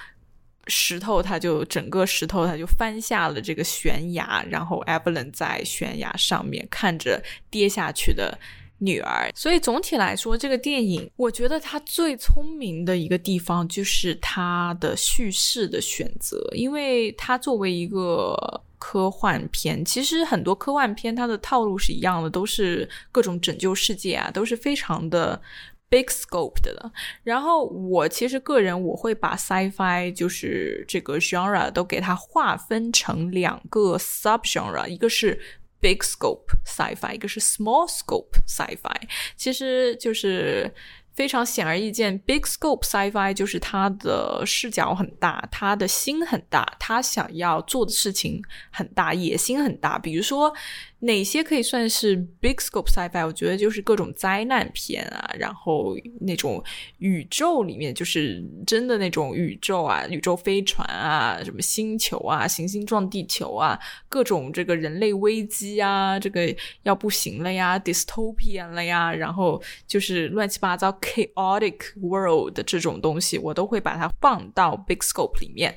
[0.66, 8.38] 石头，他就整个石头，他就翻下了这个悬崖，然后 Evelyn 在悬崖上面看着跌下去的
[8.78, 9.30] 女儿。
[9.34, 25.40] 所以总体来说，这个电影我觉得它最聪明的一个地方就是它的叙事的选择，因为它作为一个科幻片，其实很多科幻片它的套路是一样的，都是各种拯救世界啊，都是非常的。
[25.94, 26.92] Big scope 的了，
[27.22, 35.40] 然后我其实个人我会把 sci-fi 就是这个 genre 都给它划分成两个 sub genre，一个是
[35.78, 40.74] big scope sci-fi，一个是 small scope sci-fi，其实就是
[41.12, 48.42] 非常显而易见，big scope sci-fi 就是它的视角很大，他的心很大，他想要做的事情
[48.72, 50.52] 很大，野心很大，比如说。
[51.00, 53.26] 哪些可以算是 big scope sci-fi？
[53.26, 56.62] 我觉得就是各种灾难片啊，然后那种
[56.98, 63.78] 宇宙里面就是真的那种宇宙啊，宇宙飞船啊，什么星球啊，行星撞地球啊，
[64.08, 75.76] 各种这个人类危机啊，这个要不行了呀，dystopian 了呀，然后就是乱七八糟 chaotic world 的这种东西，我都会把它放到 big scope 里面。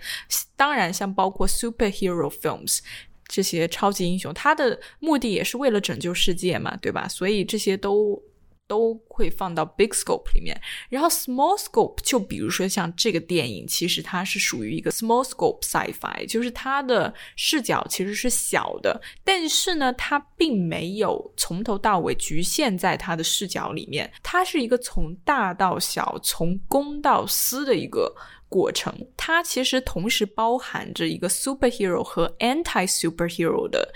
[0.55, 2.79] 当然，像包括 superhero films。
[3.27, 7.07] 这些超级英雄，他的目的也是为了拯救世界嘛，对吧？
[7.07, 8.21] 所以这些都
[8.67, 10.59] 都会放到 big scope 里面。
[10.89, 28.15] 然后 small scope 就比如说像这个电影，其实它是属于一个 small scope sci-fi，就是它的视角其实是小的，但是呢，它并没有从头到尾局限在它的视角里面，它是一个从大到小，从公到私的一个。
[28.49, 33.93] 过程，它其实同时包含着一个 superhero 和 anti superhero 的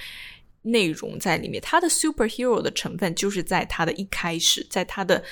[0.63, 1.61] 内容在里面。
[1.61, 5.23] 它的 superhero 的成分就是在它的一开始，在它的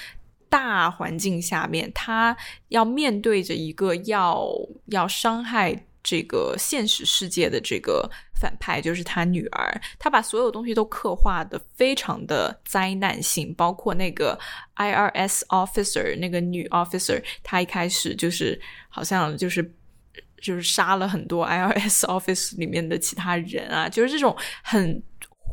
[0.48, 2.36] 大环境下面，它
[2.70, 4.48] 要面对着一个要
[4.88, 5.86] 要伤害。
[6.10, 8.10] 这个现实世界的这个
[8.42, 14.36] 反派就是他女儿，他把所有东西都刻画的非常的灾难性，包括那个
[14.78, 19.72] IRS officer 那个女 officer，她一开始就是好像就是
[20.42, 25.04] 就是杀了很多 IRS office 里面的其他人啊，就是这种很。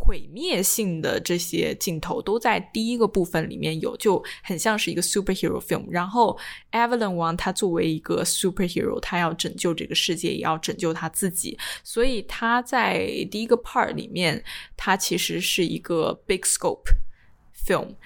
[0.06, 5.84] 毁灭性的这些镜头都在第一个部分里面有，就很像是一个 superhero film。
[5.90, 6.38] 然后
[6.70, 14.44] Evelyn 王他作为一个 superhero，他要拯救这个世界，也要拯救他自己，所以他在第一个 part 里面，
[14.76, 16.84] 他其实是一个 big scope
[17.66, 17.96] film。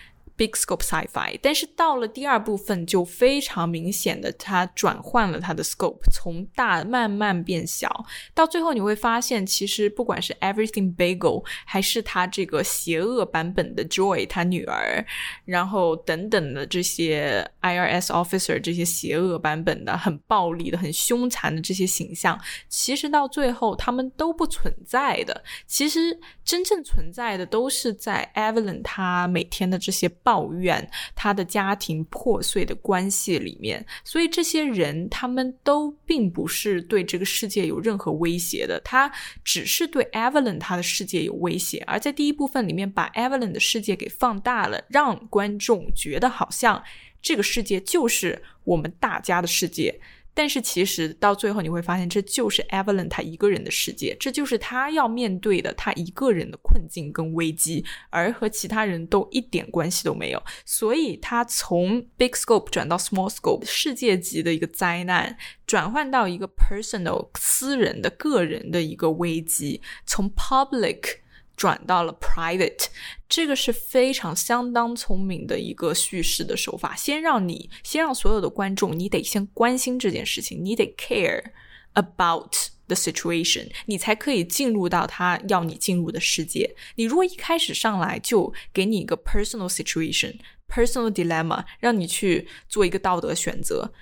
[0.40, 15.04] Big scope sci-fi，但是到了第二部分就非常明显的，它转换了它的 scope，从大慢慢变小，到最后你会发现，其实不管是 Everything Bagel，还是他这个邪恶版本的 Joy，他女儿，
[15.44, 25.44] 然后等等的这些 IRS officer，这些邪恶版本的很暴力的、很凶残的这些形象，其实到最后他们都不存在的。
[25.66, 30.08] 其实真正存在的都是在 Evelyn 他每天的这些。
[30.30, 39.10] 抱怨他的家庭破碎的关系里面，所以这些人他们都并不是对这个世界有任何威胁的，他
[39.42, 41.82] 只是对 Evelyn 他的世界有威胁。
[41.84, 46.80] 而在第一部分里面，把 Evelyn 的世界给放大了，让观众觉得好像
[47.20, 50.00] 这个世界就是我们大家的世界。
[50.32, 60.42] 但是其实到最后你会发现，这就是 Evelyn 他一个人的世界，这就是他要面对的他一个人的困境跟危机，而和其他人都一点关系都没有。
[60.64, 71.20] 所以他从 big scope 转到 small scope，世界级的一个灾难，转换到一个 personal 私人的个人的一个危机，从 public。
[71.60, 72.86] 转到了 private，
[73.28, 76.96] 这个是非常相当聪明的一个叙事的手法。
[76.96, 81.44] 先让你，先让所有的观众，你得先关心这件事情，你得 care
[81.92, 82.54] about
[82.86, 86.74] the situation，你才可以进入到他要你进入的世界。
[86.94, 93.92] 你如果一开始上来就给你一个 personal situation，personal dilemma，让你去做一个道德选择，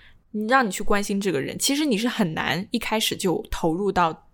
[0.49, 4.28] 让你去关心这个人，其实你是很难一开始就投入到。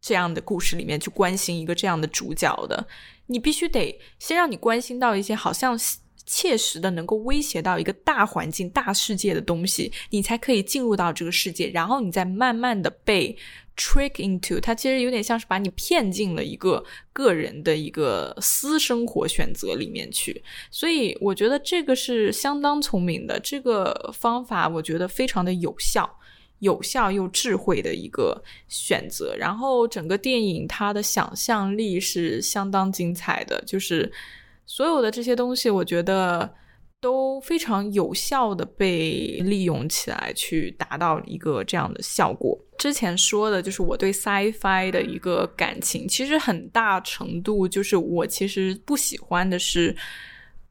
[0.00, 2.86] 这样的故事里面去关心一个这样的主角的，
[3.26, 5.78] 你必须得先让你关心到一些好像
[6.24, 13.34] 切实的能够威胁到一个大环境、大世界的东西，你才可以进入到这个世界，然后你再慢慢的被
[13.76, 14.60] trick into。
[14.60, 16.84] 它其实有点像是把你骗进了一个
[17.14, 20.44] 个人的一个私生活选择里面去。
[20.70, 26.17] 所以我觉得这个是相当聪明的，这个方法我觉得非常的有效。
[26.60, 34.10] 有效又智慧的一个选择，然后整个电影它的想象力是相当精彩的，就是
[34.66, 36.52] 所有的这些东西，我觉得
[37.00, 42.58] 都非常有效的被利用起来，去达到一个这样的效果。
[42.76, 49.96] 之前说的就是我对 sci-fi 的一个感情，其实很大程度就是我其实不喜欢的是。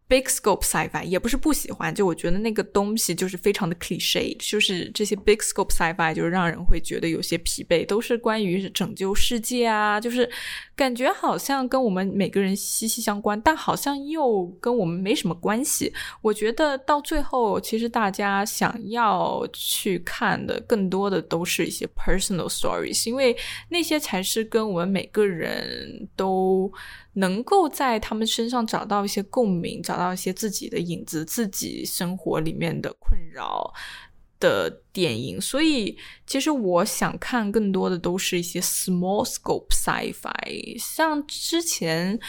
[0.10, 10.30] Big scope sci-fi 也不是不喜欢，就我觉得那个东西就是非常的 cliche，就是这些 big scope sci-fi 就是让人会觉得有些疲惫，都是关于拯救世界啊，就是
[10.78, 15.91] 感觉好像跟我们每个人息息相关，但好像又跟我们没什么关系。
[16.22, 23.36] 我觉得到最后，其实大家想要去看的更多的都是一些 personal stories，因为
[23.68, 26.72] 那些才是跟我们每个人都。
[27.18, 33.74] 能够在他们身上找到一些共鸣，找到一些自己的影子，自己生活里面的困扰。
[34.39, 40.77] 的电影，所以其实我想看更多的都是一些 small scope sci-fi。
[40.79, 42.19] 像之前，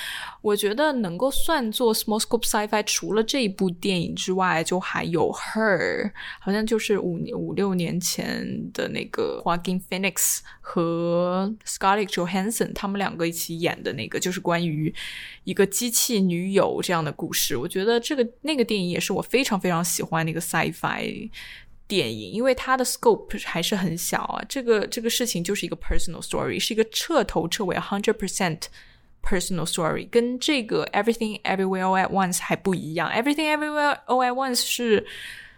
[0.43, 14.95] 我觉得能够算作 small scope sci-fi，除了这一部电影之外，就还有 Her，好像就是五五六年前的那个 Joaquin Phoenix 和 Scarlett Johansson 他们两个一起演的那个，就是关于
[15.45, 17.57] 一个机器女友这样的故事。
[17.57, 21.31] 我觉得这个那个电影也是我非常非常喜欢那个 sci-fi。
[21.89, 28.65] 电影，因为它的 scope 还是很小啊，这个这个事情就是一个 personal story，是一个彻头彻尾 hundred percent
[29.23, 33.11] personal story，跟这个 Everything Everywhere All at Once 还不一样。
[33.11, 35.07] Everything Everywhere All at Once 是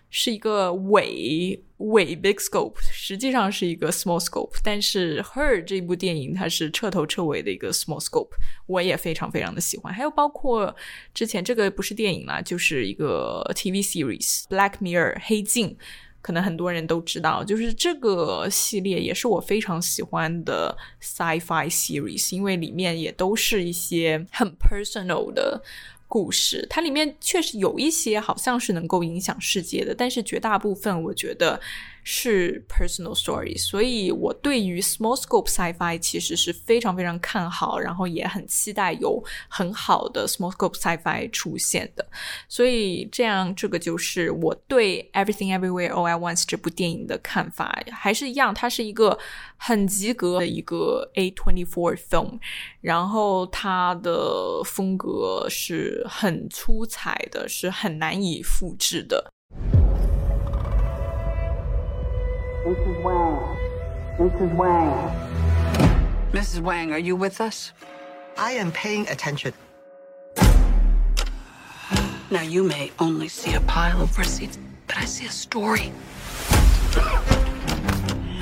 [0.09, 4.57] 是一个伪伪 big scope，实际上是一个 small scope。
[4.63, 8.31] 但是 Her 这部电影它是彻头彻尾的一个 small scope，
[8.67, 9.93] 我也非常非常的喜欢。
[9.93, 10.75] 还有包括
[11.13, 15.77] 之前这个不是电影啦，就是一个 TV series Black Mirror 黑镜。
[16.23, 25.63] 可能很多人都知道，就是这个系列也是我非常喜欢的 sci-fi series，因为里面也都是一些很 personal 的
[26.07, 26.67] 故事。
[26.69, 31.61] 它里面确实有一些好像是能够影响世界的，但是绝大部分我觉得。
[32.03, 42.07] 是 personal story，所以我对于 small scope sci-fi 其实是非常非常看好，然后也很期待有很好的 small scope sci-fi 出现的。
[42.49, 49.19] 所以这样，这个就是我对 Everything Everywhere All at Once 这部电影的看法，还是一样，它是一个
[49.57, 52.39] 很及格的一个 A twenty four film，
[52.81, 59.31] 然后它的风格是很出彩的，是很难以复制的。
[62.65, 63.03] Mrs.
[63.03, 63.57] Wang.
[64.19, 64.55] Mrs.
[64.55, 65.31] Wang.
[66.33, 66.61] Mrs.
[66.61, 67.73] Wang, are you with us?
[68.37, 69.55] I am paying attention.
[72.31, 75.91] Now, you may only see a pile of receipts, but I see a story.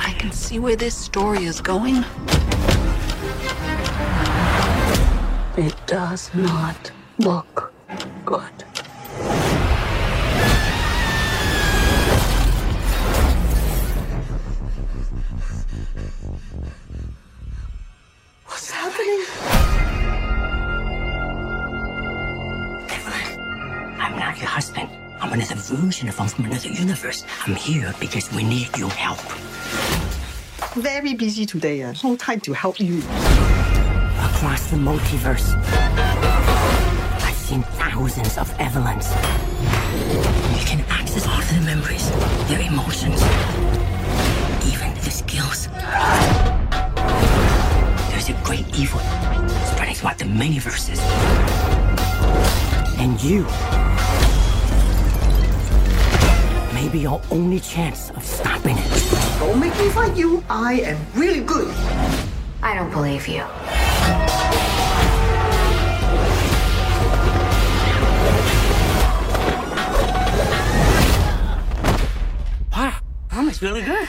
[0.01, 2.05] I can see where this story is going.
[5.57, 7.73] It does not look
[8.25, 8.68] good.
[24.59, 24.91] Husband.
[25.21, 27.25] I'm another version of him from another universe.
[27.47, 29.21] I'm here because we need your help.
[30.75, 31.91] Very busy today, eh?
[31.91, 32.99] and no time to help you.
[34.31, 35.55] Across the multiverse,
[37.23, 39.09] I've seen thousands of Evelyns.
[40.59, 42.11] You can access all of their memories,
[42.49, 43.23] their emotions,
[44.67, 45.69] even their skills.
[48.11, 48.99] There's a great evil
[49.71, 50.99] spreading throughout the many verses.
[52.99, 53.47] And you
[56.89, 59.39] may be our only chance of stopping it.
[59.39, 60.43] Don't make me fight you.
[60.49, 61.75] I am really good.
[62.63, 63.43] I don't believe you.
[72.73, 72.95] Wow,
[73.31, 74.09] that really good.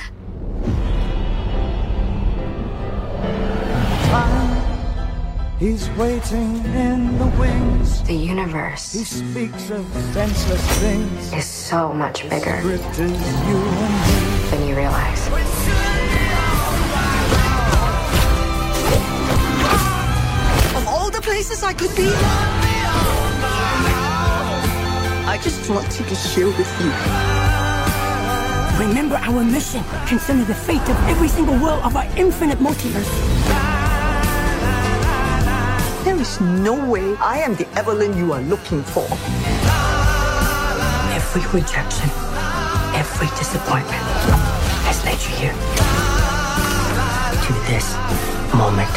[5.59, 8.01] He's waiting in the wings.
[8.03, 8.93] The universe.
[8.93, 11.33] He speaks of senseless things.
[11.33, 12.61] Is so much bigger.
[12.63, 14.49] Written you and me.
[14.51, 15.27] Than you realize.
[20.77, 22.07] Of all the places I could be,
[25.27, 26.89] I just want to share with you.
[28.87, 33.68] Remember our mission concerning the fate of every single world of our infinite multiverse.
[36.19, 39.07] There is no way I am the Evelyn you are looking for.
[41.15, 42.09] Every rejection,
[42.93, 44.03] every disappointment
[44.83, 45.53] has led you here.
[47.45, 47.95] To this
[48.53, 48.91] moment.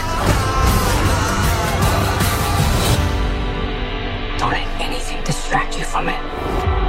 [4.40, 6.81] Don't let anything distract you from it.